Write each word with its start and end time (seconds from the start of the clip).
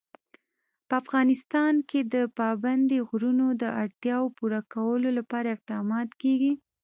په 0.87 0.93
افغانستان 1.01 1.73
کې 1.89 1.99
د 2.13 2.15
پابندی 2.39 2.99
غرونه 3.09 3.45
د 3.61 3.63
اړتیاوو 3.83 4.33
پوره 4.37 4.61
کولو 4.73 5.09
لپاره 5.17 5.53
اقدامات 5.55 6.09
کېږي. 6.21 6.53